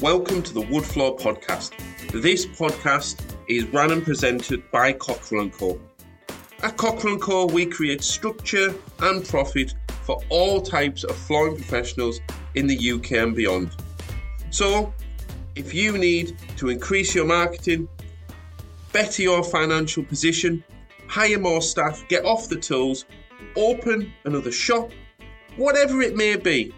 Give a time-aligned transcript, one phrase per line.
[0.00, 1.72] Welcome to the Woodfloor Podcast.
[2.10, 5.78] This podcast is run and presented by Cockrell & Co.
[6.62, 9.74] At Cockrell & Co, we create structure and profit
[10.04, 12.18] for all types of flooring professionals
[12.54, 13.76] in the UK and beyond.
[14.48, 14.90] So,
[15.54, 17.86] if you need to increase your marketing,
[18.94, 20.64] better your financial position,
[21.08, 23.04] hire more staff, get off the tools,
[23.54, 24.92] open another shop,
[25.56, 26.72] whatever it may be,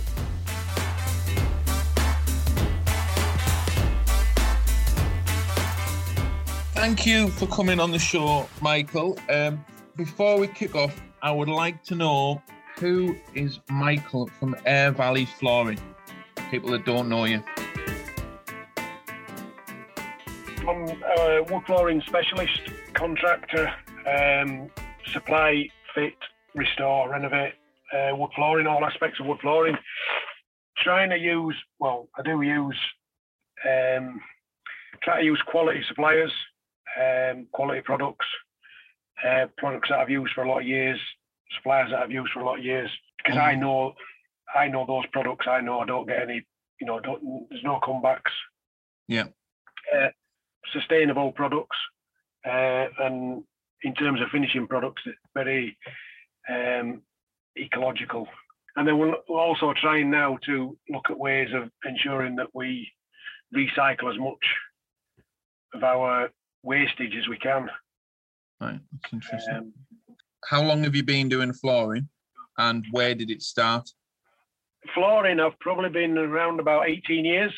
[6.75, 9.19] Thank you for coming on the show, Michael.
[9.29, 9.65] Um,
[9.97, 12.41] before we kick off, I would like to know
[12.77, 15.81] who is Michael from Airevalley Flooring?
[16.51, 17.43] People that don't know you.
[20.61, 22.61] I'm a wood flooring specialist,
[22.95, 23.73] contractor,
[24.07, 24.71] um,
[25.13, 26.15] supply, fit,
[26.55, 27.55] restore, renovate
[27.93, 29.77] uh, wood flooring, all aspects of wood flooring.
[30.79, 32.79] Trying to use, well, I do use,
[33.69, 34.21] um,
[35.03, 36.33] try to use quality suppliers,
[36.99, 38.27] um, quality products,
[39.27, 40.99] uh, products that I've used for a lot of years,
[41.57, 43.61] suppliers that I've used for a lot of years, because I Mhm.
[43.61, 43.95] know,
[44.55, 45.47] I know those products.
[45.49, 46.45] I know I don't get any,
[46.81, 48.33] you know, don't, there's no comebacks.
[49.07, 49.25] Yeah.
[49.95, 50.09] Uh,
[50.73, 51.77] sustainable products,
[52.47, 53.43] uh, and
[53.83, 55.79] in terms of finishing products, it's very
[56.49, 57.03] um,
[57.59, 58.29] ecological.
[58.77, 62.91] And then we're also trying now to look at ways of ensuring that we
[63.55, 64.45] recycle as much
[65.75, 66.31] of our
[66.63, 67.69] wastage as we can.
[68.61, 69.55] Right, that's interesting.
[69.55, 69.73] Um,
[70.45, 72.09] How long have you been doing flooring
[72.59, 73.89] and where did it start?
[74.95, 77.53] Flooring, I've probably been around about 18 years.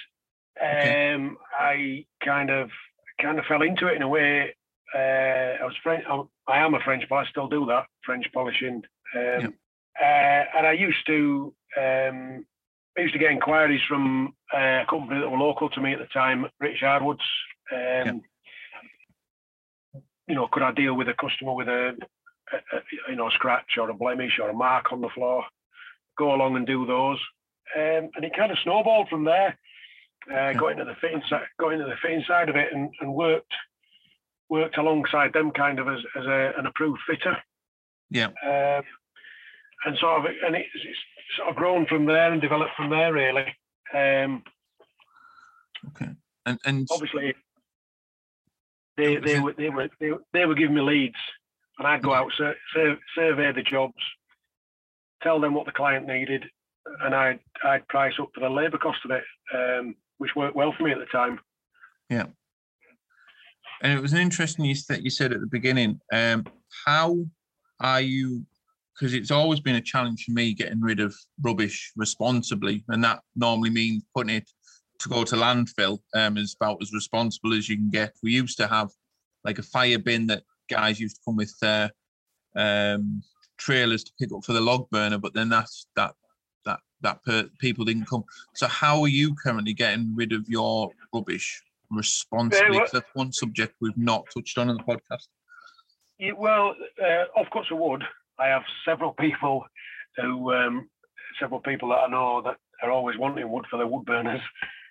[0.61, 1.15] Okay.
[1.15, 2.71] Um, I kind of
[3.21, 4.55] kind of fell into it in a way.
[4.95, 4.99] Uh,
[5.63, 6.05] I was French.
[6.49, 8.83] I am a French, but I still do that French polishing.
[9.15, 9.55] Um,
[10.01, 10.05] uh,
[10.57, 12.45] and I used to um,
[12.99, 16.01] I used to get inquiries from uh, a company that were local to me at
[16.01, 17.23] the time, British Hardwoods.
[17.73, 18.23] Um,
[20.27, 21.97] You know, could I deal with a customer with a,
[22.53, 25.45] a, a you know a scratch or a blemish or a mark on the floor?
[26.21, 27.19] Go along and do those,
[27.75, 29.59] um, and it kind of snowballed from there.
[30.31, 33.15] Uh, got into the fitting side, got into the fitting side of it, and, and
[33.15, 33.55] worked
[34.51, 37.39] worked alongside them kind of as, as a, an approved fitter.
[38.11, 38.27] Yeah.
[38.45, 38.83] Um,
[39.87, 40.99] and sort of, and it's, it's
[41.39, 43.47] sort of grown from there and developed from there really.
[43.95, 44.43] Um,
[45.89, 46.11] Okay.
[46.45, 47.35] And and obviously,
[48.99, 51.17] they they were they were they, were- they were giving me leads,
[51.79, 53.95] and I'd go out sur- sur- survey the jobs,
[55.23, 56.45] tell them what the client needed,
[57.03, 60.75] and I'd I'd price up for the labour cost of it, um, which worked well
[60.77, 61.39] for me at the time.
[62.09, 62.27] Yeah.
[63.83, 66.01] And it was an interesting that you said at the beginning.
[66.13, 66.45] Um,
[66.85, 67.17] how
[67.81, 68.45] are you?
[68.95, 73.21] Because it's always been a challenge for me getting rid of rubbish responsibly, and that
[73.37, 74.51] normally means putting it
[74.99, 76.01] to go to landfill.
[76.15, 78.13] Um, is about as responsible as you can get.
[78.23, 78.91] We used to have
[79.45, 81.89] like a fire bin that guys used to come with uh,
[82.57, 83.23] um,
[83.61, 86.15] trailers to pick up for the log burner, but then that's that
[86.65, 88.25] that that per, people didn't come.
[88.55, 92.79] So how are you currently getting rid of your rubbish responsibly?
[92.79, 95.29] well- that's one subject we've not touched on in the podcast.
[96.19, 98.05] Yeah, well, uh, off cuts of wood,
[98.39, 99.65] I have several people
[100.17, 100.91] who, um,
[101.39, 104.43] several people that I know that are always wanting wood for their wood burners.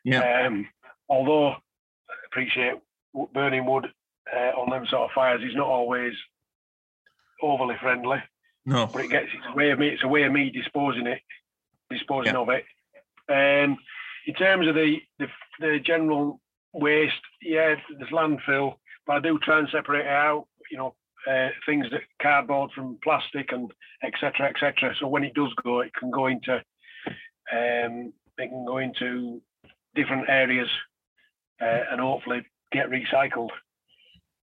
[0.04, 0.48] Yeah.
[0.48, 0.68] Um,
[1.08, 2.76] although I appreciate
[3.34, 3.86] burning wood
[4.36, 6.14] uh, on them sort of fires is not always
[7.42, 8.18] overly friendly,
[8.70, 8.86] No.
[8.94, 9.90] but it gets it's way of me.
[9.90, 11.22] It's a way of me disposing it,
[11.90, 12.40] disposing Yeah.
[12.40, 12.66] of it.
[13.30, 13.78] Um,
[14.28, 15.28] in terms of the, the
[15.60, 16.40] the general
[16.74, 18.76] waste, yeah, there's landfill,
[19.08, 20.48] but I do try and separate it out.
[20.72, 20.96] You know,
[21.28, 23.72] uh, things that cardboard from plastic and
[24.04, 24.50] etc.
[24.50, 24.96] etc.
[25.00, 26.56] So when it does go, it can go into
[27.52, 29.42] um, it can go into
[29.96, 30.70] different areas
[31.62, 33.50] uh, and hopefully get recycled.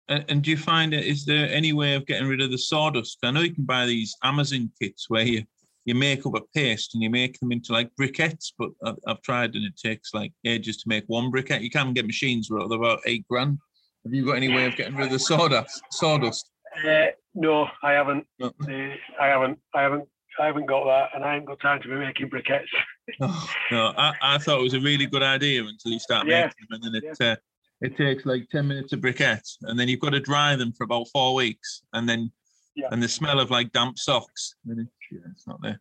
[0.09, 1.05] And, and do you find it?
[1.05, 3.19] Is there any way of getting rid of the sawdust?
[3.23, 5.43] I know you can buy these Amazon kits where you
[5.85, 9.21] you make up a paste and you make them into like briquettes, but I've, I've
[9.23, 11.61] tried and it takes like ages to make one briquette.
[11.61, 13.57] You can get machines for about eight grand.
[14.05, 15.81] Have you got any way of getting rid of the sawdust?
[15.91, 16.49] Sawdust.
[16.87, 18.25] Uh, no, I haven't.
[18.39, 18.47] No.
[18.47, 19.59] Uh, I haven't.
[19.73, 20.07] I haven't.
[20.39, 22.67] I haven't got that, and I haven't got time to be making briquettes.
[23.19, 26.43] Oh, no, I, I thought it was a really good idea until you start Yeah.
[26.45, 27.35] making them, and then it uh,
[27.81, 30.83] it takes like ten minutes of briquettes, and then you've got to dry them for
[30.83, 32.31] about four weeks, and then
[32.75, 32.87] Yeah.
[32.91, 34.55] and the smell of like damp socks.
[34.69, 34.73] I
[35.11, 35.77] yeah, it's not the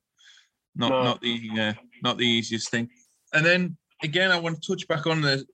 [0.75, 1.03] not No.
[1.05, 2.89] not the uh, not the easiest thing.
[3.33, 5.47] And then again, I want to touch back on the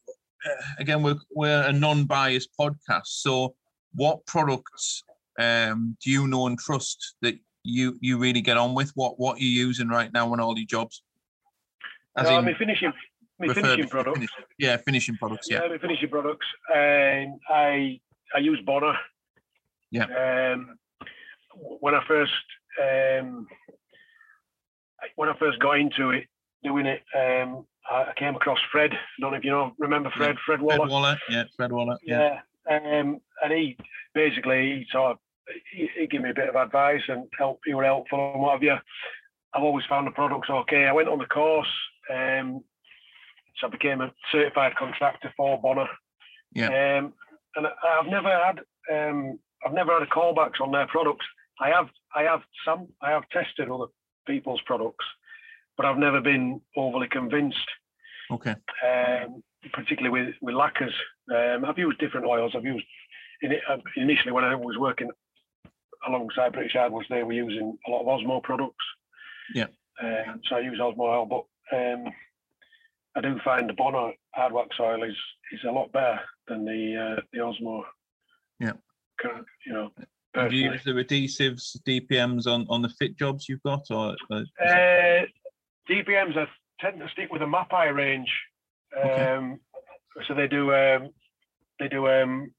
[0.46, 3.06] uh, again, we're we're a non-biased podcast.
[3.06, 3.54] So,
[3.94, 5.02] what products
[5.38, 8.90] um, do you know and trust that you you really get on with?
[8.94, 11.02] What what you're you using right now on all your jobs?
[12.16, 12.92] As no, in, I'm finishing
[13.38, 14.18] my finishing products.
[14.18, 15.46] Finish, yeah, finishing products.
[15.50, 16.46] Yeah, yeah my finishing products.
[16.74, 18.00] And I
[18.34, 18.92] I use Bona.
[19.90, 20.04] Yeah.
[20.04, 20.78] Um,
[21.80, 22.32] when I first
[22.82, 23.46] um,
[25.16, 26.26] when I first got into it,
[26.62, 28.92] doing it, um, I came across Fred.
[28.92, 30.36] I don't know if you know, remember Fred?
[30.36, 30.42] Yeah.
[30.44, 30.76] Fred Waller.
[30.78, 31.18] Fred Waller.
[31.30, 31.96] Yeah, Fred Waller.
[32.04, 32.40] Yeah.
[32.68, 33.00] yeah.
[33.00, 33.76] Um, and he
[34.14, 35.18] basically he sort of
[35.72, 37.60] he, he gave me a bit of advice and help.
[37.64, 38.76] He were helpful and what have you.
[39.54, 40.86] I've always found the products okay.
[40.86, 41.68] I went on the course.
[42.12, 42.62] Um,
[43.58, 45.86] so I became a certified contractor for Bona.
[46.52, 46.66] Yeah.
[46.66, 47.12] Um,
[47.56, 48.60] and I've never had
[48.92, 51.26] um, I've never had a callbacks on their products.
[51.60, 53.86] I have I have some I have tested other
[54.26, 55.04] people's products,
[55.76, 57.68] but I've never been overly convinced.
[58.30, 58.54] Okay.
[58.86, 59.42] Um,
[59.72, 60.94] particularly with with lacquers,
[61.34, 62.52] um, I've used different oils.
[62.54, 62.86] I've used
[63.42, 65.10] in it, uh, initially when I was working
[66.06, 68.84] alongside British Hardwoods, they were using a lot of Osmo products.
[69.54, 69.66] Yeah.
[70.02, 72.04] Um, so I use Osmo oil, but um,
[73.16, 75.16] I do find the Bona hard wax oil is
[75.52, 77.82] is a lot better than the uh, the Osmo.
[78.60, 78.72] Yeah.
[79.66, 79.90] You know.
[80.34, 84.14] Do you use the adhesives, DPMs on, on the fit jobs you've got, or?
[84.30, 85.24] Uh, uh
[85.88, 86.46] DPMs, I
[86.78, 88.30] tend to stick with the Mapei range.
[88.94, 89.32] Okay.
[89.32, 89.58] Um,
[90.28, 91.08] so they do um,
[91.78, 92.52] they do um,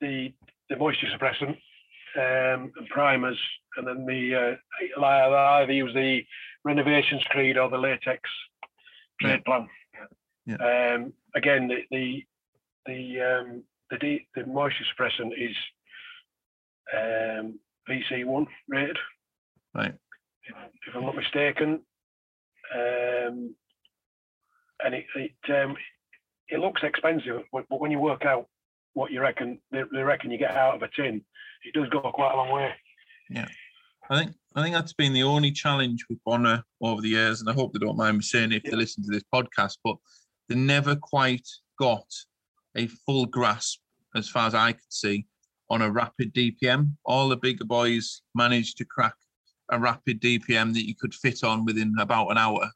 [0.00, 0.32] the
[0.70, 1.58] the moisture suppressant
[2.16, 3.38] um, and primers,
[3.76, 4.56] and then the
[4.98, 6.22] uh, I either use the
[6.66, 8.28] renovation screed or the latex
[9.20, 9.46] trade yeah.
[9.46, 9.68] plan.
[10.46, 10.94] Yeah.
[10.94, 12.24] Um, again, the the
[12.86, 15.56] the um, the, de- the moisture suppressant is
[16.92, 17.58] um,
[17.88, 18.98] VC1 rated.
[19.74, 19.94] Right.
[20.42, 20.54] If,
[20.88, 21.80] if I'm not mistaken.
[22.74, 23.54] Um,
[24.84, 25.76] and it it, um,
[26.48, 28.48] it looks expensive, but, but when you work out
[28.94, 31.22] what you reckon they, they reckon you get out of a tin,
[31.64, 32.70] it does go quite a long way.
[33.30, 33.46] Yeah.
[34.10, 37.50] I think I think that's been the only challenge with Bona over the years, and
[37.50, 39.96] I hope they don't mind me saying it if they listen to this podcast, but
[40.48, 41.46] they never quite
[41.78, 42.06] got
[42.74, 43.80] a full grasp,
[44.14, 45.26] as far as I could see,
[45.68, 46.92] on a rapid DPM.
[47.04, 49.14] All the bigger boys managed to crack
[49.70, 52.70] a rapid DPM that you could fit on within about an hour.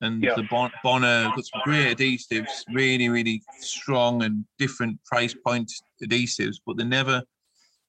[0.00, 0.34] And yeah.
[0.34, 5.70] the bon- Bona got some great adhesives, really, really strong and different price point
[6.02, 7.22] adhesives, but they never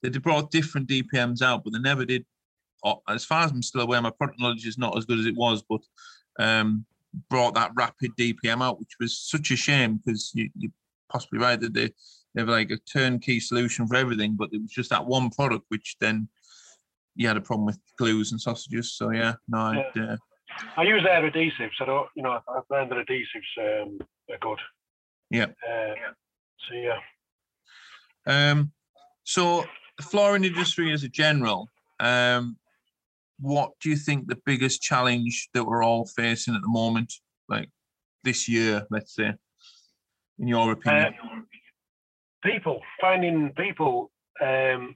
[0.02, 2.26] they brought different DPMs out, but they never did
[3.08, 5.36] as far as I'm still aware, my product knowledge is not as good as it
[5.36, 5.82] was, but
[6.40, 6.86] um,
[7.30, 10.72] brought that rapid DPM out, which was such a shame because you, you're
[11.10, 11.88] possibly right that they,
[12.34, 15.66] they have like a turnkey solution for everything, but it was just that one product
[15.70, 16.28] which then
[17.16, 18.94] you had a problem with glues and sausages.
[18.94, 20.04] So yeah, no, yeah.
[20.04, 20.18] Uh,
[20.78, 21.80] I use their adhesives.
[21.80, 24.00] I don't, you know, I find that adhesives um,
[24.30, 24.60] are good.
[25.30, 25.46] Yeah.
[25.46, 25.94] Uh,
[26.68, 27.00] so yeah.
[28.26, 28.72] Um,
[29.24, 29.66] so
[29.98, 31.70] the flooring industry as a general,
[32.00, 32.58] um,
[33.40, 37.14] what do you think the biggest challenge that we're all facing at the moment,
[37.50, 37.70] like
[38.24, 39.34] this year, let's say,
[40.40, 41.14] in your opinion?
[41.22, 41.42] Uh,
[42.44, 44.96] people finding people, um,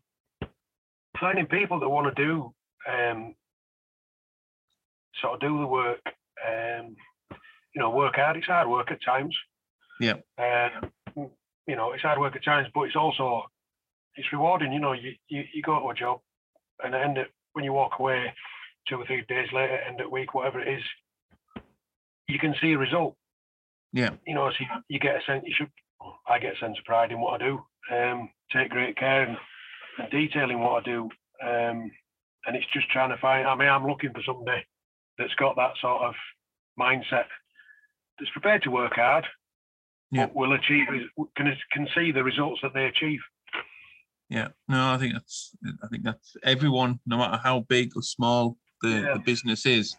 [1.20, 2.54] finding people that want to do,
[2.88, 3.36] um,
[5.22, 6.00] sort of do the work.
[6.48, 6.96] Um,
[7.74, 8.38] you know, work hard.
[8.38, 9.36] It's hard work at times.
[10.00, 10.16] Yeah.
[10.38, 10.70] Uh,
[11.68, 13.44] you know, it's hard work at times, but it's also
[14.16, 14.72] it's rewarding.
[14.74, 16.20] You know, you you, you go to a job
[16.84, 18.32] and end it when you walk away
[18.88, 20.84] two or three days later, end of week, whatever it is,
[22.28, 23.16] you can see a result.
[23.92, 24.12] Yeah.
[24.28, 25.72] You know, so you, you get a sense, you should,
[26.30, 27.60] I get a sense of pride in what I do.
[27.92, 29.38] Um, take great care and,
[29.98, 31.10] and detailing what I do.
[31.44, 31.92] Um,
[32.46, 34.64] and it's just trying to find, I mean, I'm looking for somebody
[35.18, 36.14] that's got that sort of
[36.80, 37.26] mindset,
[38.20, 39.26] that's prepared to work hard,
[40.12, 40.28] yeah.
[40.28, 40.86] but will achieve,
[41.36, 43.20] can, can see the results that they achieve.
[44.30, 48.58] Yeah, no, I think that's I think that's everyone, no matter how big or small
[48.82, 49.14] the, yeah.
[49.14, 49.96] the business is,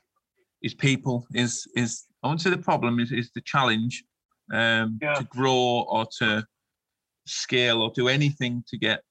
[0.62, 4.04] is people is is I won't say the problem is is the challenge
[4.52, 5.14] um, yeah.
[5.14, 6.44] to grow or to
[7.26, 9.02] scale or do anything to get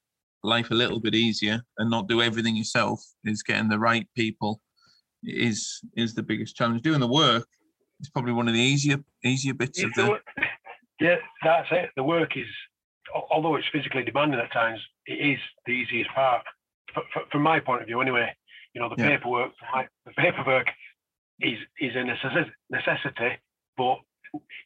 [0.43, 4.62] life a little bit easier and not do everything yourself is getting the right people
[5.24, 6.81] is is the biggest challenge.
[6.81, 7.47] Doing the work
[8.00, 10.19] is probably one of the easier easier bits of the.
[11.00, 11.91] Yeah, that's it.
[11.95, 12.47] The work is
[13.13, 16.43] although it's physically demanding at times, it is the easiest part.
[17.31, 18.35] from my point of view, anyway,
[18.73, 19.17] you know, the yeah.
[19.17, 19.51] paperwork,
[20.05, 20.67] the paperwork
[21.39, 23.37] is is a necessity,
[23.77, 23.97] but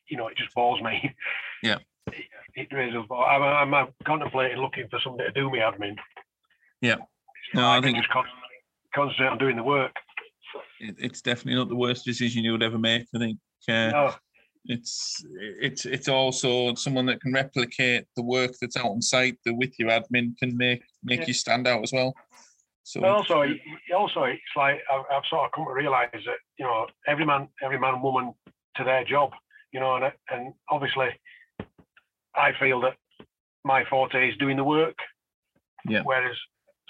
[0.08, 1.16] you know, it just bores me.
[1.64, 3.06] Yeah, it, it really does.
[3.12, 5.96] I'm, I'm contemplating looking for somebody to do me admin.
[6.82, 6.96] Yeah,
[7.54, 8.10] no, I, I think just
[8.96, 9.92] concentrate on doing the work.
[10.80, 13.06] It's definitely not the worst decision you would ever make.
[13.14, 13.38] I think.
[13.70, 14.14] Uh, no.
[14.66, 15.26] It's
[15.60, 19.38] it's it's also someone that can replicate the work that's out on site.
[19.44, 21.28] The with your admin can make make yeah.
[21.28, 22.14] you stand out as well.
[22.84, 23.44] So also,
[23.96, 27.48] also it's like I've, I've sort of come to realise that you know every man,
[27.64, 28.34] every man, woman
[28.78, 29.32] to their job.
[29.74, 31.10] You know, and and obviously,
[32.36, 32.98] I feel that
[33.64, 34.96] my forte is doing the work.
[35.88, 36.02] Yeah.
[36.04, 36.36] Whereas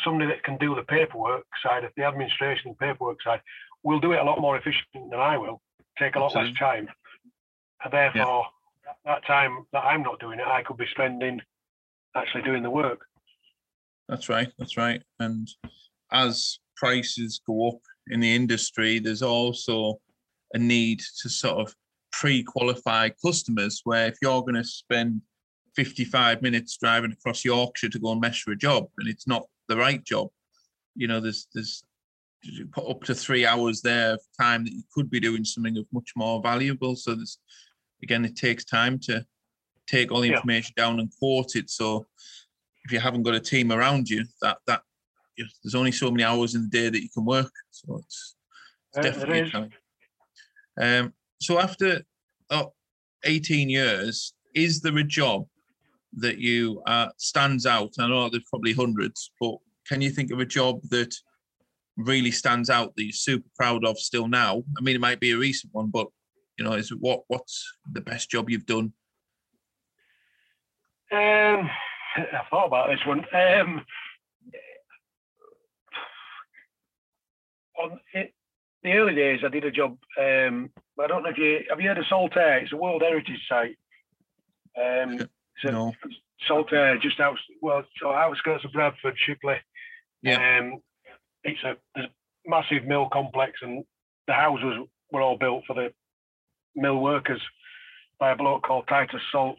[0.03, 3.41] somebody that can do the paperwork side of the administration and paperwork side
[3.83, 5.61] will do it a lot more efficient than I will.
[5.99, 6.51] Take a lot Absolutely.
[6.51, 6.87] less time,
[7.83, 8.45] and therefore
[8.85, 8.91] yeah.
[9.05, 11.41] that time that I'm not doing it, I could be spending
[12.15, 13.01] actually doing the work.
[14.09, 14.51] That's right.
[14.59, 15.01] That's right.
[15.19, 15.47] And
[16.11, 19.99] as prices go up in the industry, there's also
[20.53, 21.73] a need to sort of
[22.11, 23.81] pre-qualify customers.
[23.83, 25.21] Where if you're going to spend
[25.75, 29.77] 55 minutes driving across Yorkshire to go and measure a job, and it's not the
[29.77, 30.27] right job,
[30.95, 31.83] you know, there's there's
[32.71, 35.85] put up to three hours there of time that you could be doing something of
[35.93, 36.95] much more valuable.
[36.95, 37.37] So there's
[38.03, 39.25] again, it takes time to
[39.87, 40.85] take all the information yeah.
[40.85, 41.69] down and quote it.
[41.69, 42.05] So
[42.85, 44.81] if you haven't got a team around you, that that
[45.37, 47.51] you know, there's only so many hours in the day that you can work.
[47.71, 48.35] So it's,
[48.93, 49.73] it's definitely it a challenge.
[50.81, 52.01] Um, so after
[52.49, 52.73] oh,
[53.23, 55.45] 18 years, is there a job
[56.17, 57.91] that you uh, stands out?
[57.99, 59.55] I know there's probably hundreds, but
[59.87, 61.13] can you think of a job that
[61.97, 64.63] really stands out that you're super proud of still now?
[64.77, 66.07] I mean, it might be a recent one, but
[66.61, 68.93] you know, is what what's the best job you've done?
[71.11, 71.69] Um,
[72.15, 73.25] I thought about this one.
[73.33, 73.81] Um,
[77.79, 78.35] on it,
[78.83, 79.97] the early days, I did a job.
[80.19, 82.59] Um, I don't know if you have you heard of Saltaire.
[82.59, 83.77] It's a World Heritage Site.
[84.79, 85.17] Um,
[85.63, 85.93] so no.
[86.47, 89.57] Saltaire, just out well, so outskirts of Bradford, Shipley.
[90.21, 90.59] Yeah.
[90.59, 90.79] Um,
[91.43, 92.03] it's a, a
[92.45, 93.83] massive mill complex, and
[94.27, 95.91] the houses were all built for the
[96.75, 97.41] mill workers
[98.19, 99.57] by a bloke called Titus Salt.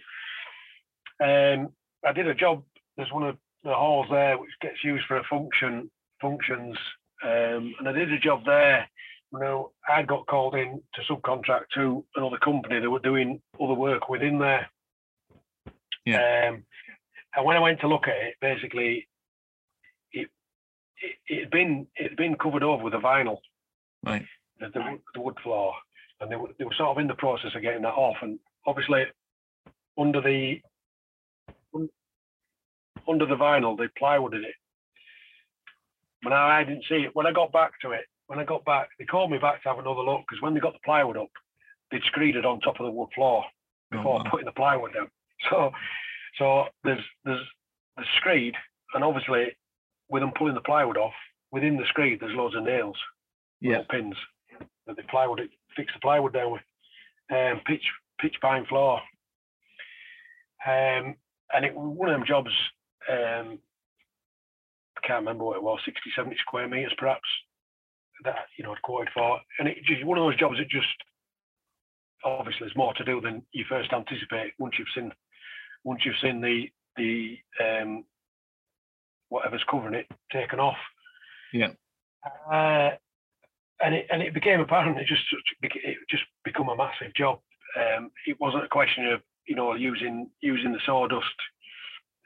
[1.23, 1.69] Um,
[2.07, 2.63] I did a job.
[2.97, 5.91] There's one of the halls there which gets used for a function
[6.21, 6.77] functions,
[7.25, 8.89] um, and I did a job there.
[9.33, 13.75] You know, I got called in to subcontract to another company that were doing other
[13.75, 14.69] work within there.
[16.05, 16.49] Yeah.
[16.49, 16.65] Um,
[17.35, 19.09] and when I went to look at it, basically,
[20.13, 20.29] it
[21.29, 23.39] it had been it had been covered over with a vinyl,
[24.05, 24.25] right?
[24.61, 25.73] The, the, the wood floor,
[26.23, 28.17] and they were, they were sort of in the process of getting that off.
[28.23, 29.03] And obviously,
[29.99, 30.61] under the
[33.09, 34.55] under the vinyl, they plywooded it.
[36.23, 37.11] But I didn't see it.
[37.15, 39.69] When I got back to it, when I got back, they called me back to
[39.69, 41.31] have another look because when they got the plywood up,
[41.91, 44.31] they'd screed it on top of the wood floor oh, before oh, wow.
[44.31, 45.09] putting the plywood down.
[45.51, 45.73] So,
[46.39, 47.45] so there's there's
[47.97, 48.55] the screed,
[48.95, 49.57] and obviously
[50.09, 51.15] with them pulling the plywood off,
[51.51, 52.95] within the screed there's loads of nails,
[53.61, 54.15] yeah, pins
[54.87, 55.41] that they plywood
[55.77, 56.63] fix the plywood down with,
[57.31, 57.85] um, pitch
[58.21, 59.01] pitch pine floor.
[60.67, 61.17] Um,
[61.55, 62.51] and it one of them jobs
[63.11, 63.59] um,
[65.03, 67.29] I can't remember what it was, 60, 70 square meters perhaps,
[68.25, 69.41] that, you know, I'd quoted for.
[69.59, 70.87] And it just one of those jobs that just,
[72.25, 75.13] obviously there's more to do than you first anticipate once you've seen,
[75.85, 78.05] once you've seen the, the, um,
[79.29, 80.77] whatever's covering it taken off.
[81.53, 81.71] Yeah.
[82.51, 82.91] Uh,
[83.83, 85.23] and it and it became apparent it just
[85.63, 87.41] it just become a massive job.
[87.77, 91.27] Um, it wasn't a question of you know using using the sawdust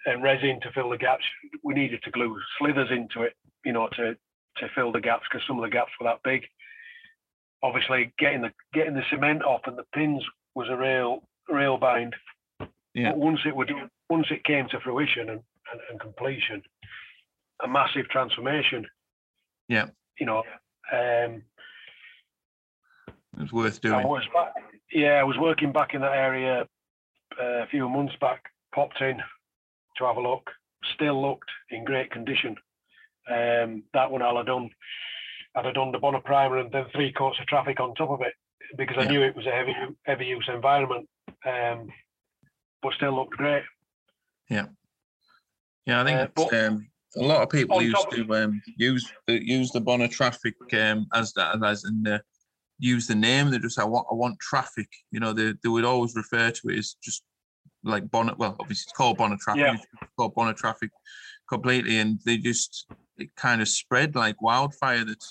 [0.07, 1.25] and resin to fill the gaps.
[1.63, 3.35] We needed to glue slithers into it,
[3.65, 4.17] you know, to
[4.59, 6.43] to fill the gaps because some of the gaps were that big.
[7.63, 12.15] Obviously, getting the getting the cement off and the pins was a real real bind.
[12.95, 13.11] Yeah.
[13.11, 13.71] But once it would
[14.09, 15.41] once it came to fruition and,
[15.73, 16.63] and, and completion,
[17.63, 18.87] a massive transformation.
[19.69, 19.87] Yeah.
[20.19, 20.45] You know,
[20.93, 21.43] um,
[23.39, 23.95] it was worth doing.
[23.95, 24.55] I was back,
[24.93, 26.67] yeah, I was working back in that area
[27.41, 28.45] uh, a few months back.
[28.75, 29.19] Popped in,
[29.97, 30.51] to have a look.
[30.95, 32.57] Still looked in great condition.
[33.29, 34.71] Um, that one I'd have done.
[35.55, 38.21] I'd have done the Bona primer and then three coats of traffic on top of
[38.21, 38.35] it
[38.77, 39.11] because I yeah.
[39.11, 39.75] knew it was a heavy
[40.05, 41.09] heavy use environment.
[41.45, 41.89] Um,
[42.83, 43.63] but still looked great.
[44.49, 44.67] Yeah,
[45.87, 46.03] yeah.
[46.03, 49.81] I think uh, but, um, a lot of people used to um, use use the
[49.81, 52.23] Bona traffic um, as that as in the
[52.79, 53.51] use the name.
[53.51, 54.89] They just I want I want traffic.
[55.11, 57.23] You know, they they would always refer to it as just
[57.85, 58.35] like Bona.
[58.37, 59.63] Well, obviously it's called Bona traffic.
[59.63, 59.75] Yeah.
[59.75, 60.91] It's called Bona traffic
[61.49, 65.05] completely, and they just it kind of spread like wildfire.
[65.05, 65.25] That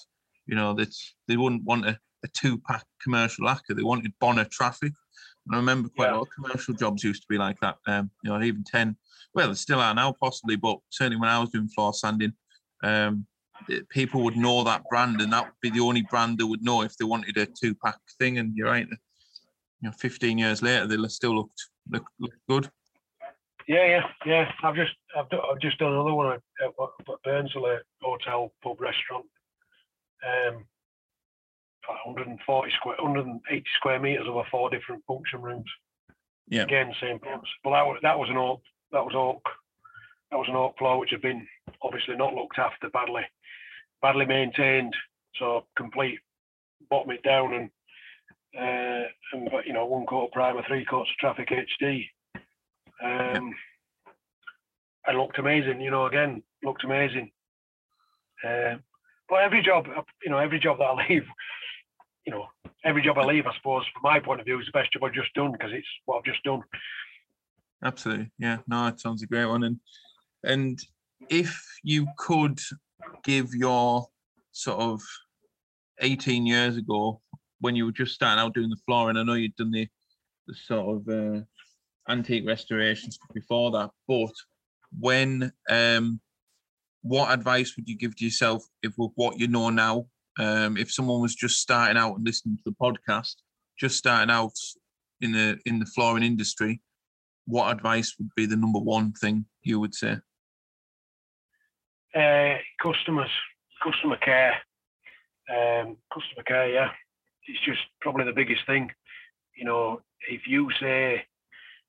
[0.45, 0.93] you know that
[1.27, 3.75] they wouldn't want a, a two pack commercial acca.
[3.75, 4.93] They wanted Bona traffic.
[5.51, 6.13] I remember quite yeah.
[6.13, 7.77] a lot of commercial jobs used to be like that.
[7.87, 8.95] Um, you know, even ten.
[9.33, 12.33] Well, they still are now, possibly, but certainly when I was doing floor sanding,
[12.83, 13.27] um,
[13.89, 16.81] people would know that brand, and that would be the only brand they would know
[16.81, 18.37] if they wanted a two pack thing.
[18.39, 18.97] And you're right, you
[19.89, 22.69] know, 15 years later, they still looked look, look good.
[23.67, 24.51] Yeah, yeah, yeah.
[24.63, 28.79] I've just I've, do, I've just done another one at, at, at Burnsley Hotel Pub
[28.79, 29.25] Restaurant.
[30.23, 30.65] Um,
[31.87, 35.69] 140 square, 180 square meters over four different function rooms.
[36.47, 36.63] Yeah.
[36.63, 37.49] Again, same pubs.
[37.63, 38.61] But that was that was an oak.
[38.91, 39.41] That was oak.
[40.31, 41.47] That was an oak floor which had been
[41.81, 43.23] obviously not looked after badly,
[44.01, 44.95] badly maintained.
[45.39, 46.19] So complete
[46.89, 47.69] bottom it down and
[48.57, 52.05] uh, and you know one coat of primer, three coats of traffic HD.
[53.03, 53.53] Um,
[55.07, 55.81] and looked amazing.
[55.81, 57.31] You know, again looked amazing.
[58.43, 58.75] Uh,
[59.29, 59.87] but every job,
[60.23, 61.25] you know, every job that I leave,
[62.25, 62.45] you know,
[62.83, 65.03] every job I leave, I suppose, from my point of view, is the best job
[65.03, 66.61] I've just done because it's what I've just done.
[67.83, 68.57] Absolutely, yeah.
[68.67, 69.63] No, it sounds a great one.
[69.63, 69.79] And
[70.43, 70.79] and
[71.29, 72.59] if you could
[73.23, 74.07] give your
[74.51, 75.01] sort of
[76.01, 77.21] 18 years ago
[77.59, 79.87] when you were just starting out doing the flooring, I know you'd done the
[80.47, 81.41] the sort of uh,
[82.09, 84.33] antique restorations before that, but
[84.99, 86.19] when um
[87.01, 90.05] what advice would you give to yourself if with what you know now
[90.39, 93.35] um, if someone was just starting out and listening to the podcast,
[93.79, 94.53] just starting out
[95.21, 96.81] in the in the flooring industry,
[97.45, 100.17] what advice would be the number one thing you would say?
[102.13, 103.29] Uh, customers,
[103.83, 104.55] customer care,
[105.49, 106.69] um, customer care.
[106.69, 106.91] Yeah,
[107.47, 108.91] it's just probably the biggest thing.
[109.55, 111.25] You know, if you say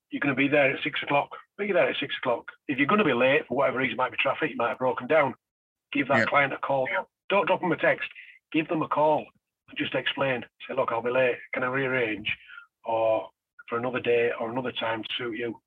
[0.09, 2.45] you're going to be there at six o'clock, be there at six o'clock.
[2.69, 4.77] If you're going to be late for whatever reason, might be traffic, you might have
[4.77, 5.35] broken down.
[5.91, 6.87] Give that client a call.
[7.29, 8.09] Don't drop them a text
[8.51, 9.25] give them a call
[9.69, 10.43] and just explain.
[10.67, 11.35] Say, look, I'll be late.
[11.53, 12.27] Can I rearrange,
[12.85, 13.29] or
[13.69, 15.59] for another day or another time to suit you?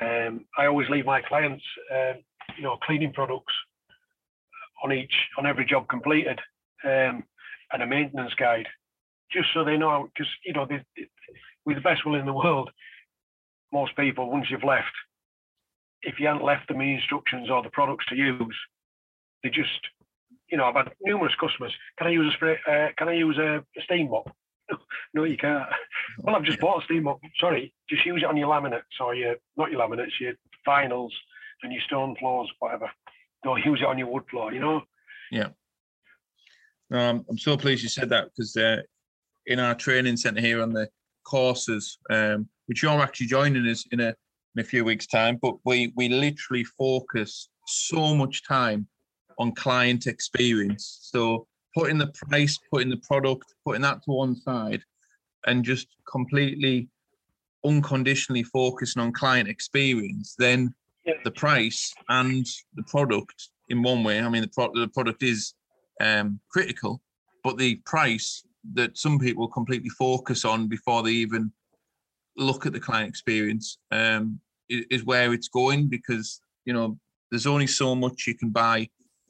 [0.00, 2.16] Um, I always leave my clients, um,
[2.56, 3.52] you know, cleaning products
[4.82, 6.38] on each on every job completed,
[6.84, 7.24] um,
[7.72, 8.66] and a maintenance guide,
[9.32, 10.08] just so they know.
[10.14, 11.08] Because you know, they, they,
[11.66, 12.70] with the best will in the world,
[13.72, 14.94] most people once you've left,
[16.02, 18.56] if you haven't left them the instructions or the products to use,
[19.42, 19.80] they just
[20.50, 21.74] you know, I've had numerous customers.
[21.98, 22.58] Can I use a spray?
[22.66, 24.34] Uh, can I use a, a steam mop?
[25.14, 25.68] no, you can't.
[26.18, 27.20] Well, I've just bought a steam mop.
[27.40, 30.34] Sorry, just use it on your laminates or your not your laminates, your
[30.66, 31.10] vinyls
[31.62, 32.90] and your stone floors, whatever.
[33.44, 34.52] Don't use it on your wood floor.
[34.52, 34.82] You know.
[35.30, 35.48] Yeah.
[36.90, 38.80] Um, I'm so pleased you said that because uh,
[39.46, 40.88] in our training centre here on the
[41.24, 44.14] courses, um, which you're actually joining us in a
[44.56, 48.86] in a few weeks' time, but we we literally focus so much time
[49.38, 50.98] on client experience.
[51.02, 54.82] So putting the price, putting the product, putting that to one side,
[55.46, 56.88] and just completely
[57.64, 60.74] unconditionally focusing on client experience, then
[61.24, 64.20] the price and the product in one way.
[64.20, 65.54] I mean, the, pro- the product is
[66.00, 67.00] um, critical,
[67.42, 71.52] but the price that some people completely focus on before they even
[72.36, 76.98] look at the client experience um, is, is where it's going because you know
[77.30, 78.88] there's only so much you can buy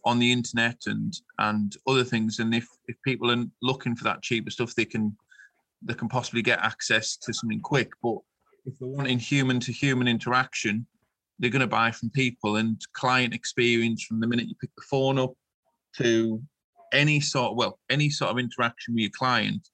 [0.08, 2.38] on the internet and and other things.
[2.38, 5.16] And if if people are looking for that cheaper stuff, they can
[5.82, 7.90] they can possibly get access to something quick.
[8.02, 8.18] But
[8.66, 10.86] if they're wanting human to human interaction,
[11.38, 14.82] they're going to buy from people and client experience from the minute you pick the
[14.90, 15.32] phone up
[15.96, 16.42] to
[16.92, 19.68] any sort of, well any sort of interaction with your client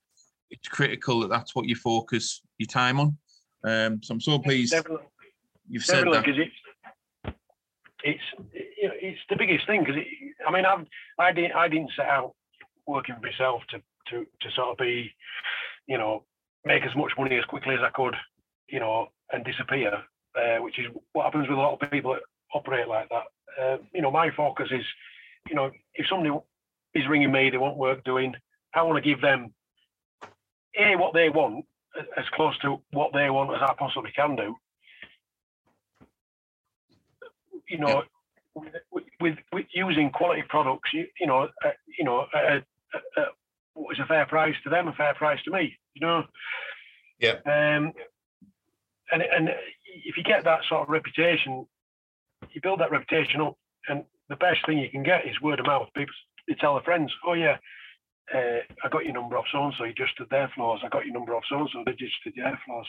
[0.51, 3.17] it's critical that that's what you focus your time on
[3.65, 5.07] um so i'm so pleased Definitely.
[5.69, 6.55] you've said Definitely, that it's,
[8.05, 10.01] it's you know, it's the biggest thing because
[10.47, 10.87] I mean, I've,
[11.19, 12.35] I didn't, I didn't set out
[12.87, 13.79] working for myself to,
[14.11, 15.11] to, to sort of be,
[15.87, 16.25] you know,
[16.65, 18.15] make as much money as quickly as I could,
[18.69, 19.93] you know, and disappear,
[20.37, 22.23] uh, which is what happens with a lot of people that
[22.55, 23.25] operate like that.
[23.61, 24.85] Uh, you know, my focus is,
[25.49, 26.35] you know, if somebody
[26.95, 28.35] is ringing me, they want work doing,
[28.75, 29.53] I want to give them
[30.77, 31.65] a what they want
[32.17, 34.57] as close to what they want as I possibly can do.
[37.69, 38.03] You know,
[38.55, 43.25] with, with, with using quality products, you, you know, uh, you know, uh, uh, uh,
[43.75, 46.25] what is a fair price to them, a fair price to me, you know.
[47.19, 47.39] Yeah.
[47.47, 47.93] Um,
[49.13, 49.49] and and
[50.05, 51.67] if you get that sort of reputation,
[52.53, 53.57] you build that reputation up,
[53.89, 55.89] and the best thing you can get is word of mouth.
[55.95, 56.15] People
[56.49, 57.57] they tell their friends, "Oh yeah,
[58.35, 59.85] uh, I got your number off so and so.
[59.85, 60.81] You just did their floors.
[60.85, 61.83] I got your number off so and so.
[61.85, 62.87] They just did their floors."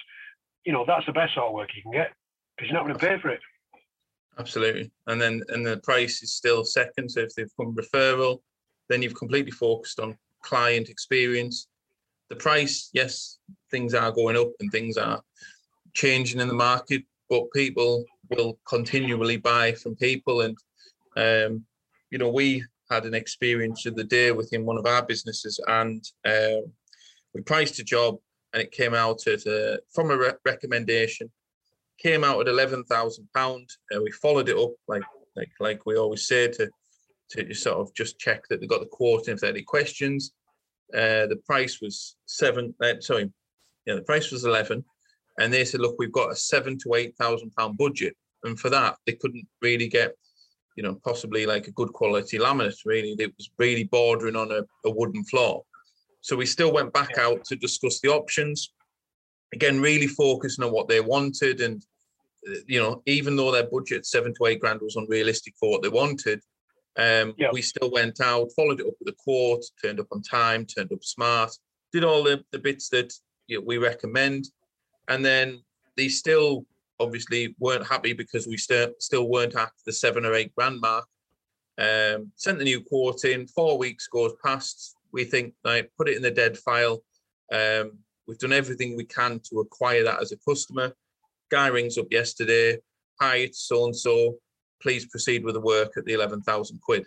[0.65, 2.11] You know, that's the best sort of work you can get
[2.55, 3.39] because you're not going to pay for it.
[4.37, 4.91] Absolutely.
[5.07, 7.09] And then and the price is still second.
[7.09, 8.39] So if they've come referral,
[8.89, 11.67] then you've completely focused on client experience.
[12.29, 13.37] The price, yes,
[13.71, 15.21] things are going up and things are
[15.93, 20.41] changing in the market, but people will continually buy from people.
[20.41, 20.57] And
[21.15, 21.65] um,
[22.11, 26.03] you know, we had an experience of the day within one of our businesses, and
[26.25, 26.61] uh,
[27.33, 28.17] we priced a job,
[28.53, 31.31] and it came out at uh, from a re- recommendation,
[31.97, 33.69] came out at eleven thousand pound.
[33.93, 35.03] Uh, we followed it up like
[35.35, 36.69] like like we always say to
[37.31, 39.63] to sort of just check that they got the quote and if they had any
[39.63, 40.33] questions.
[40.93, 42.73] Uh, the price was seven.
[42.81, 43.31] Uh, sorry,
[43.85, 44.83] yeah, the price was eleven,
[45.39, 48.69] and they said, look, we've got a seven to eight thousand pound budget, and for
[48.69, 50.15] that they couldn't really get,
[50.77, 52.77] you know, possibly like a good quality laminate.
[52.85, 55.63] Really, it was really bordering on a, a wooden floor.
[56.21, 58.71] So we still went back out to discuss the options.
[59.53, 61.83] Again, really focusing on what they wanted, and
[62.67, 65.89] you know, even though their budget seven to eight grand was unrealistic for what they
[65.89, 66.41] wanted,
[66.97, 67.49] um, Yeah.
[67.51, 70.91] we still went out, followed it up with a quote, turned up on time, turned
[70.93, 71.51] up smart,
[71.91, 73.13] did all the, the bits that
[73.47, 74.45] you know, we recommend.
[75.07, 75.63] And then
[75.97, 76.65] they still
[76.99, 81.05] obviously weren't happy because we still still weren't at the seven or eight grand mark.
[81.77, 84.95] Um, sent the new quote in, four weeks goes past.
[85.11, 87.03] We think, like, put it in the dead file.
[87.51, 90.93] Um, we've done everything we can to acquire that as a customer.
[91.51, 92.77] Guy rings up yesterday.
[93.21, 94.35] Hi, it's so and so.
[94.81, 97.05] Please proceed with the work at the eleven thousand quid.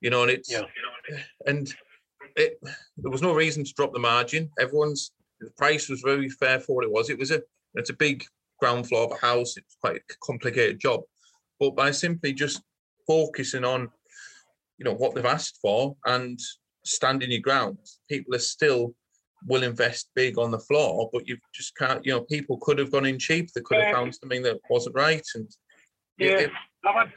[0.00, 0.62] You know, and it's Yeah.
[1.46, 1.72] and
[2.36, 2.58] it
[2.96, 4.50] there was no reason to drop the margin.
[4.58, 7.10] Everyone's the price was very fair for what it was.
[7.10, 7.42] It was a
[7.74, 8.24] it's a big
[8.58, 9.56] ground floor of a house.
[9.56, 11.00] It's quite a complicated job,
[11.58, 12.62] but by simply just
[13.06, 13.90] focusing on
[14.78, 16.38] you know what they've asked for and
[16.84, 17.78] standing your ground,
[18.08, 18.94] people are still
[19.46, 22.04] will invest big on the floor, but you just can't.
[22.04, 23.52] You know, people could have gone in cheap.
[23.52, 23.92] They could have Yeah.
[23.94, 25.48] found something that wasn't right, and
[26.18, 26.52] Yeah, it-
[26.84, 27.12] I've had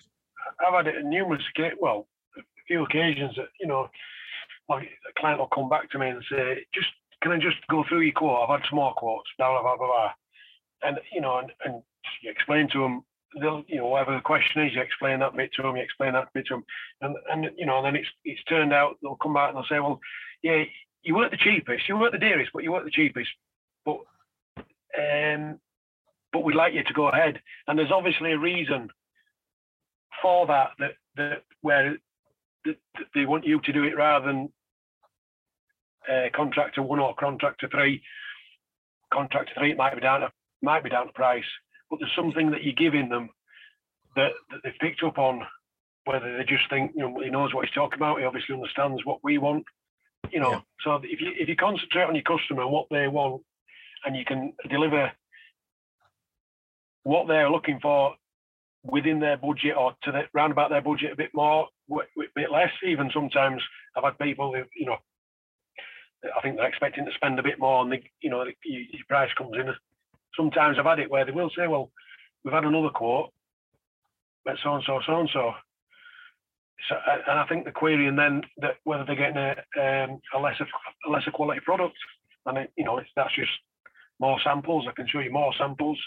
[0.66, 1.80] I've had it on numerous occasions.
[1.82, 2.08] Well,
[2.38, 3.90] a few occasions that you know,
[4.70, 7.84] like a client will come back to me and say, "Just can I just go
[7.84, 8.50] through your quote?
[8.50, 10.14] I've had some more quotes, blah blah blah blah." blah.
[10.84, 11.84] And you know, and, and
[12.22, 13.06] you explain to them,
[13.40, 16.14] they'll you know whatever the question is, you explain that bit to them, you explain
[16.14, 16.66] that bit to them,
[17.02, 19.66] and and you know, and then it's it's turned out they'll come back and they'll
[19.66, 20.00] say, "Well,
[20.42, 20.64] yeah,
[21.04, 23.30] you weren't the cheapest, you weren't the dearest, but you weren't the cheapest,
[23.86, 23.98] but."
[24.96, 25.60] Um,
[26.34, 27.40] but we'd like you to go ahead.
[27.68, 28.90] And there's obviously a reason
[30.22, 31.96] for that that that where
[32.66, 32.78] that,
[33.14, 34.50] they want you to do it rather than
[36.12, 38.02] uh, contractor one or contractor three.
[39.14, 41.44] Contractor three it might be down to might be down to price,
[41.90, 43.30] but there's something that you're giving them
[44.16, 45.42] that, that they've picked up on.
[46.06, 49.06] Whether they just think you know he knows what he's talking about, he obviously understands
[49.06, 49.64] what we want.
[50.32, 50.62] You know, Yeah.
[50.84, 53.44] so if you if you concentrate on your customer and what they want,
[54.06, 55.12] and you can deliver
[57.04, 58.16] what they're looking for
[58.84, 62.52] within their budget or to the round about their budget a bit more, a bit
[62.52, 62.72] less.
[62.86, 63.62] Even sometimes
[63.96, 64.98] I've had people who, you know,
[66.38, 69.32] I think they're expecting to spend a bit more and the, you know, your price
[69.38, 69.74] comes in.
[70.36, 71.92] Sometimes I've had it where they will say, well,
[72.44, 73.32] we've had another quote,
[74.46, 75.52] but so and so, so and so.
[76.90, 76.96] So,
[77.28, 80.68] and I think the querying then that whether they're getting a, um, a lesser
[81.08, 81.96] a lesser quality product,
[82.46, 83.52] and it, you know it's, that's just
[84.20, 84.86] more samples.
[84.88, 86.00] I can show you more samples,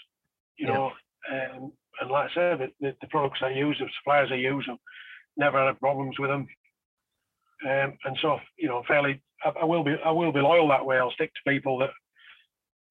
[0.57, 0.75] you Yeah.
[0.75, 0.93] know,
[1.33, 4.67] um, and like I say, the, the, the products I use, the suppliers I use,
[4.71, 4.79] I've
[5.37, 6.47] never had problems with them.
[7.67, 10.85] Um, and so, you know, fairly, I, I will be, I will be loyal that
[10.85, 10.99] way.
[10.99, 11.91] I'll stick to people that,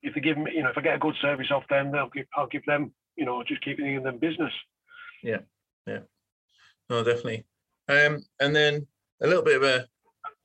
[0.01, 2.09] if they give me, you know, if I get a good service off them, they'll
[2.09, 4.51] give, I'll give them, you know, just keeping them business.
[5.23, 5.39] Yeah,
[5.87, 5.99] yeah,
[6.89, 7.45] no, definitely.
[7.87, 8.87] Um, and then
[9.21, 9.85] a little bit of a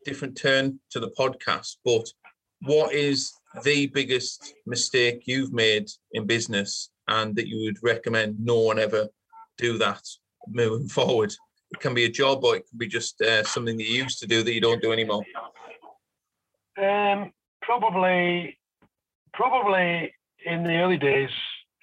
[0.04, 2.06] different turn to the podcast, but
[2.62, 3.32] what is
[3.64, 9.08] the biggest mistake you've made in business and that you would recommend no one ever
[9.56, 10.02] do that
[10.48, 11.32] moving forward?
[11.72, 14.18] It can be a job or it can be just uh, something that you used
[14.20, 15.24] to do that you don't do anymore.
[16.78, 18.58] Um, probably,
[19.32, 20.12] probably
[20.44, 21.30] in the early days,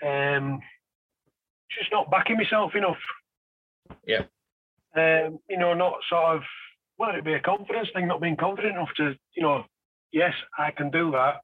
[0.05, 0.59] um,
[1.77, 2.97] just not backing myself enough.
[4.05, 4.23] Yeah.
[4.97, 6.41] Um, you know, not sort of
[6.97, 9.63] whether it be a confidence thing, not being confident enough to, you know,
[10.11, 11.41] yes, I can do that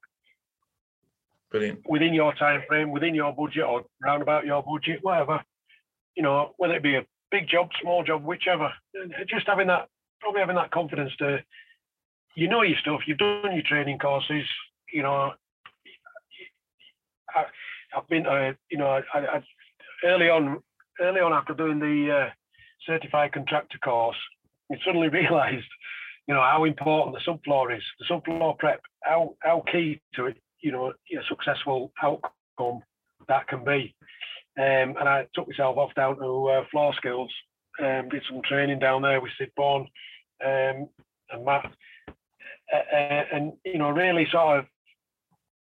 [1.51, 1.81] Brilliant.
[1.87, 5.43] within your time frame, within your budget, or round about your budget, whatever.
[6.15, 8.71] You know, whether it be a big job, small job, whichever.
[9.27, 9.87] Just having that,
[10.19, 11.43] probably having that confidence to,
[12.35, 13.01] you know your stuff.
[13.05, 14.45] You've done your training courses.
[14.91, 15.33] You know,
[17.35, 17.45] I,
[17.95, 19.43] I've been, uh, you know, I, I,
[20.03, 20.61] early on,
[20.99, 22.29] early on after doing the uh,
[22.85, 24.17] certified contractor course,
[24.71, 25.67] I suddenly realised,
[26.27, 30.37] you know, how important the subfloor is, the subfloor prep, how how key to it,
[30.61, 32.81] you know, a successful outcome
[33.27, 33.95] that can be.
[34.57, 37.31] Um, and I took myself off down to uh, floor skills,
[37.81, 39.87] um, did some training down there with Sid Bourne
[40.45, 40.87] um,
[41.31, 41.71] and Matt,
[42.07, 44.65] uh, uh, and you know, really sort of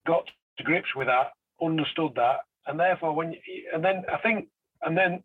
[0.06, 0.24] got
[0.58, 1.30] to grips with that,
[1.62, 4.48] understood that, and therefore when you, and then I think
[4.82, 5.22] and then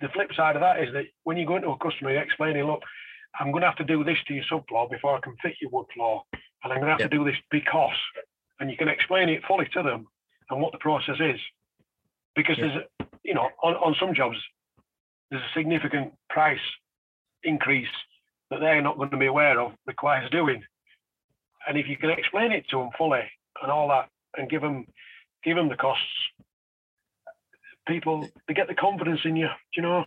[0.00, 2.64] the flip side of that is that when you go into a customer, you're explaining,
[2.64, 2.82] look,
[3.38, 5.70] I'm going to have to do this to your subfloor before I can fit your
[5.70, 6.22] wood floor.
[6.64, 7.08] and I'm going to have Yeah.
[7.08, 7.96] to do this because,
[8.58, 10.08] and you can explain it fully to them
[10.50, 11.40] and what the process is,
[12.34, 12.68] because Yeah.
[12.98, 14.36] there's, you know, on, on some jobs,
[15.30, 16.58] there's a significant price
[17.44, 17.88] increase
[18.50, 20.64] that they're not going to be aware of requires doing,
[21.68, 23.22] and if you can explain it to them fully
[23.62, 24.86] and all that, and give them
[25.44, 26.04] give them the costs,
[27.86, 29.46] people they get the confidence in you.
[29.46, 30.04] Do you know?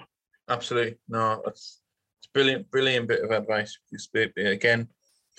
[0.50, 0.98] Absolutely.
[1.08, 1.82] No, that's
[2.20, 3.78] it's brilliant, brilliant bit of advice.
[4.38, 4.88] Again,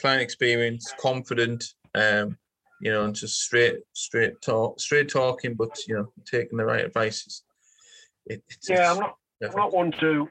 [0.01, 2.37] client experience, confident, um,
[2.81, 6.85] you know, and just straight, straight talk, straight talking, but you know, taking the right
[6.85, 7.43] advices.
[8.27, 9.17] It, it's, Yeah, I'm not.
[9.43, 10.29] I'm not one to.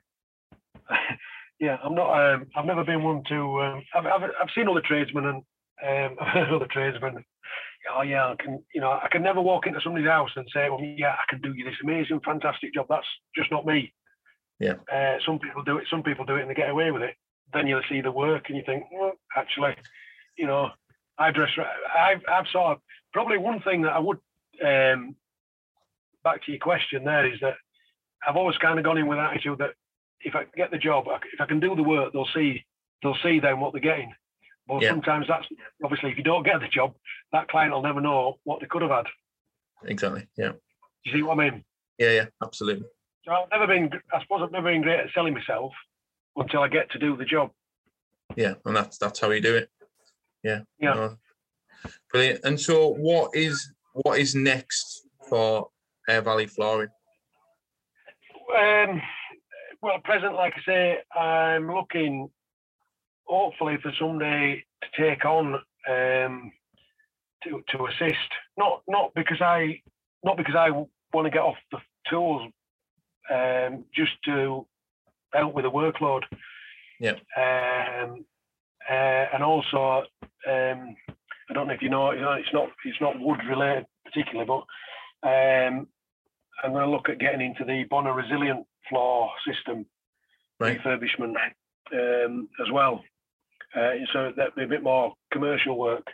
[1.60, 2.34] yeah, I'm not.
[2.34, 3.62] Um, I've never been one to.
[3.62, 5.44] Um, I've, I've I've seen other tradesmen and
[5.86, 7.24] um, I've heard other tradesmen.
[7.96, 8.64] Oh yeah, I can.
[8.74, 11.42] You know, I can never walk into somebody's house and say, "Well, yeah, I can
[11.42, 13.94] do you this amazing, fantastic job." That's just not me.
[14.60, 14.76] Yeah.
[14.92, 15.86] Uh, some people do it.
[15.90, 17.16] Some people do it and they get away with it.
[17.54, 19.76] Then you'll see the work and you think, well, actually,
[20.38, 20.70] you know,
[21.18, 21.50] I dress.
[21.58, 21.68] right.
[21.98, 22.78] I've I've sort of
[23.14, 24.18] probably one thing that I would.
[24.66, 25.16] Um,
[26.24, 27.56] back to your question there is that
[28.28, 29.72] I've always kind of gone in with attitude that
[30.22, 32.66] if I get the job, if I can do the work, they'll see
[33.02, 34.14] they'll see then what they're getting.
[34.70, 34.90] But Yeah.
[34.92, 35.48] sometimes that's
[35.84, 36.94] obviously if you don't get the job,
[37.34, 39.08] that client will never know what they could have had.
[39.86, 40.28] exactly.
[40.38, 40.52] Yeah.
[41.04, 41.66] You see what I mean?
[41.98, 42.12] Yeah.
[42.12, 42.26] Yeah.
[42.44, 42.86] Absolutely.
[43.26, 43.90] So I've never been.
[44.14, 45.74] I suppose I've never been great at selling myself
[46.36, 47.52] until I get to do the job.
[48.36, 49.70] Yeah, and that's that's how you do it.
[50.44, 50.62] Yeah.
[50.80, 50.94] Yeah.
[50.94, 51.18] no.
[52.12, 52.42] Brilliant.
[52.44, 55.70] And so, what is what is next for
[56.10, 56.90] Airevalley Flooring?
[58.58, 59.02] Um,
[59.82, 62.30] well, at present, like I say, I'm looking
[63.30, 65.56] hopefully for somebody to take on
[65.88, 66.52] um,
[67.44, 68.30] to to assist.
[68.58, 69.82] Not not because I
[70.24, 71.78] not because I want to get off the
[72.10, 72.52] tools,
[73.32, 74.66] um, just to
[75.34, 76.24] help with the workload.
[77.00, 77.14] Yeah.
[77.38, 78.26] Um,
[78.90, 80.04] uh, and also,
[80.48, 80.96] um,
[81.50, 84.48] I don't know if you know, you know, it's not it's not wood related particularly,
[84.48, 84.66] but
[85.28, 85.88] um,
[86.64, 89.86] I'm going to look at getting into the Bona resilient floor system
[90.60, 90.78] Right.
[90.78, 91.36] refurbishment
[91.94, 93.02] um, as well.
[93.76, 96.06] Uh, so that'd be a bit more commercial work.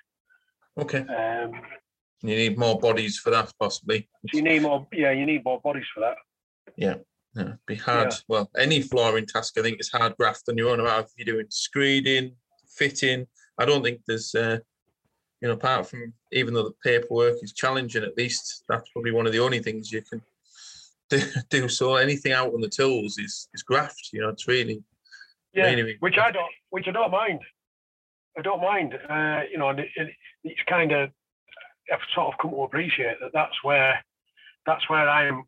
[0.78, 1.00] Okay.
[1.00, 1.52] Um,
[2.22, 4.10] You need more bodies for that, possibly.
[4.34, 6.16] you need more, yeah, you need more bodies for that.
[6.76, 6.96] Yeah,
[7.38, 8.12] it'd be hard.
[8.12, 8.18] Yeah.
[8.28, 10.80] Well, any flooring task, I think, is hard graft on your own.
[10.80, 12.34] About if you're doing screeding,
[12.68, 13.28] fitting.
[13.58, 14.58] I don't think there's, uh,
[15.42, 19.26] you know, apart from even though the paperwork is challenging, at least that's probably one
[19.28, 20.22] of the only things you can
[21.10, 21.22] do.
[21.50, 21.70] do.
[21.70, 24.10] So anything out on the tools is is graft.
[24.12, 24.84] You know, it's really,
[25.56, 25.98] Yeah, really.
[26.00, 27.40] which I don't, which I don't mind.
[28.38, 28.94] I don't mind.
[28.94, 30.10] Uh, you know, and it, it,
[30.44, 31.10] it's kind of
[31.92, 33.32] I've sort of come to appreciate that.
[33.34, 34.04] That's where
[34.66, 35.44] that's where I'm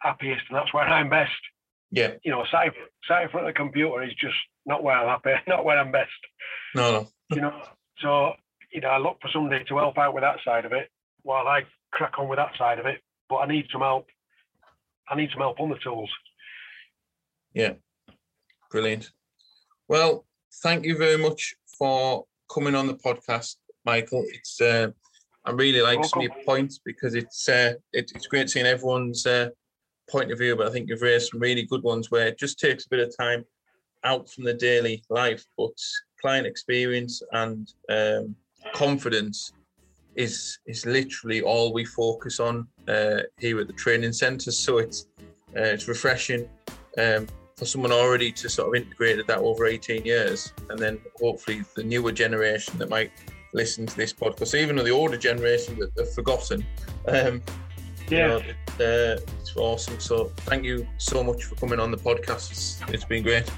[0.00, 1.32] happiest, and that's where I'm best.
[1.90, 2.14] Yeah.
[2.24, 2.66] You know, sat
[3.22, 4.34] in front of the computer is just
[4.66, 6.10] not where I'm happy, not where I'm best.
[6.74, 7.08] No, no.
[7.30, 7.62] You know,
[8.00, 8.32] so
[8.72, 10.90] you know, I look for somebody to help out with that side of it
[11.22, 13.00] while I crack on with that side of it.
[13.28, 14.06] But I need some help.
[15.08, 16.10] I need some help on the tools.
[17.54, 17.74] Yeah.
[18.70, 19.10] Brilliant.
[19.88, 20.26] Well,
[20.62, 24.24] thank you very much for coming on the podcast, Michael.
[24.28, 24.88] It's uh,
[25.44, 29.26] I really like some of your points because it's uh, it, it's great seeing everyone's
[29.26, 29.50] uh,
[30.10, 32.58] point of view, but I think you've raised some really good ones where it just
[32.58, 33.44] takes a bit of time
[34.02, 35.72] out from the daily life, but
[36.20, 38.34] client experience and um,
[38.74, 39.52] confidence
[40.16, 44.50] is is literally all we focus on uh, here at the training centre.
[44.50, 45.06] So it's
[45.56, 46.48] uh, it's refreshing.
[46.98, 51.62] Um, for someone already to sort of integrated that over 18 years and then hopefully
[51.74, 53.10] the newer generation that might
[53.54, 56.62] listen to this podcast even though the older generation that have forgotten
[57.08, 57.42] um
[58.10, 58.26] you Yeah.
[58.26, 62.80] know, uh, it's awesome so thank you so much for coming on the podcast it's,
[62.88, 63.50] it's been great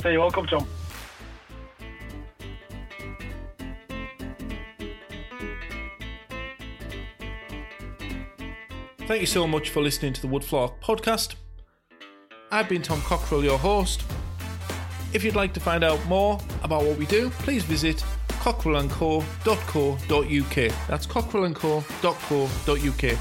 [0.00, 0.64] So you're welcome, Tom.
[9.06, 11.34] Thank you so much for listening to the Woodfloor podcast.
[12.50, 14.02] I've been Tom Cockrell, your host.
[15.12, 20.88] If you'd like to find out more about what we do, please visit cockrellandco.co.uk.
[20.88, 23.18] That's cockrellandco.co.uk.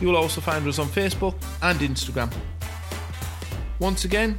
[0.00, 2.32] You will also find us on Facebook and Instagram.
[3.80, 4.38] Once again,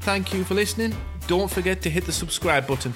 [0.00, 0.94] thank you for listening.
[1.28, 2.92] Don't forget to hit the subscribe button.